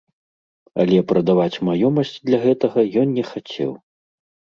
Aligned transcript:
Але 0.83 0.97
прадаваць 1.11 1.61
маёмасць 1.67 2.13
для 2.29 2.39
гэтага 2.45 2.79
ён 3.03 3.13
не 3.19 3.23
хацеў. 3.31 3.71